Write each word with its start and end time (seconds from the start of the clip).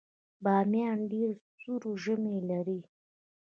بامیان 0.43 0.99
ډیر 1.11 1.29
سوړ 1.61 1.81
ژمی 2.03 2.37
لري 2.49 2.79